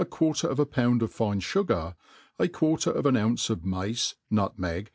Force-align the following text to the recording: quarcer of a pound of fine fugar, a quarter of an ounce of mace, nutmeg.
quarcer 0.03 0.47
of 0.49 0.57
a 0.59 0.65
pound 0.65 1.03
of 1.03 1.13
fine 1.13 1.39
fugar, 1.39 1.93
a 2.39 2.47
quarter 2.47 2.89
of 2.89 3.05
an 3.05 3.15
ounce 3.15 3.51
of 3.51 3.63
mace, 3.63 4.15
nutmeg. 4.31 4.89